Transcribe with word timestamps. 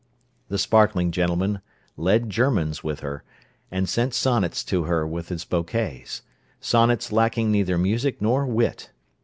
The 0.49 0.57
sparkling 0.57 1.11
gentleman 1.11 1.61
"led 1.95 2.27
germans" 2.27 2.83
with 2.83 3.01
her, 3.01 3.23
and 3.69 3.87
sent 3.87 4.15
sonnets 4.15 4.63
to 4.63 4.85
her 4.85 5.05
with 5.05 5.29
his 5.29 5.45
bouquets—sonnets 5.45 7.11
lacking 7.11 7.51
neither 7.51 7.77
music 7.77 8.19
nor 8.19 8.47
wit. 8.47 8.89